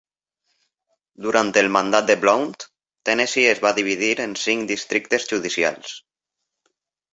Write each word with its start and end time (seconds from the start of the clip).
Durant 1.25 1.51
el 1.61 1.69
mandat 1.75 2.07
de 2.07 2.15
Blount, 2.23 2.49
Tennessee 3.11 3.51
es 3.53 3.63
va 3.67 3.75
dividir 3.81 4.11
en 4.27 4.35
cinc 4.47 4.67
districtes 4.75 5.31
judicials. 5.37 5.97